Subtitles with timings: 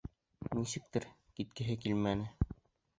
[0.59, 1.07] Нисектер,
[1.41, 2.55] киткеһе килмәне.